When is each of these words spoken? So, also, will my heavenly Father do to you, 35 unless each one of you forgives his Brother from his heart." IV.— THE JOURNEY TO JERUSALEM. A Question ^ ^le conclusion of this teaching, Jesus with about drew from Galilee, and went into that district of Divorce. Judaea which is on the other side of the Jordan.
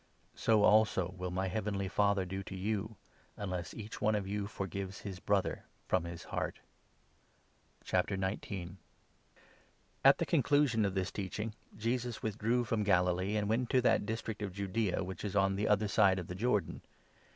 So, 0.33 0.63
also, 0.63 1.13
will 1.15 1.29
my 1.29 1.47
heavenly 1.47 1.87
Father 1.87 2.25
do 2.25 2.41
to 2.45 2.55
you, 2.55 2.95
35 3.35 3.35
unless 3.43 3.73
each 3.75 4.01
one 4.01 4.15
of 4.15 4.27
you 4.27 4.47
forgives 4.47 5.01
his 5.01 5.19
Brother 5.19 5.65
from 5.85 6.05
his 6.05 6.23
heart." 6.23 6.55
IV.— 7.81 8.07
THE 8.07 8.07
JOURNEY 8.17 8.37
TO 8.37 8.47
JERUSALEM. 8.47 8.77
A 10.03 10.09
Question 10.13 10.13
^ 10.13 10.13
^le 10.15 10.27
conclusion 10.27 10.85
of 10.85 10.95
this 10.95 11.11
teaching, 11.11 11.53
Jesus 11.77 12.23
with 12.23 12.33
about 12.37 12.41
drew 12.43 12.63
from 12.63 12.83
Galilee, 12.83 13.35
and 13.37 13.47
went 13.47 13.59
into 13.69 13.79
that 13.81 14.07
district 14.07 14.41
of 14.41 14.55
Divorce. 14.55 14.73
Judaea 14.73 15.03
which 15.03 15.23
is 15.23 15.35
on 15.35 15.55
the 15.55 15.67
other 15.67 15.87
side 15.87 16.17
of 16.17 16.25
the 16.25 16.33
Jordan. 16.33 16.81